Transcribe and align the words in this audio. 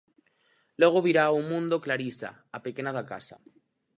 Logo 0.81 1.03
virá 1.07 1.23
ao 1.27 1.39
mundo 1.49 1.81
Clarisa, 1.85 2.29
a 2.57 2.59
pequena 2.65 2.91
da 2.97 3.07
casa. 3.11 3.35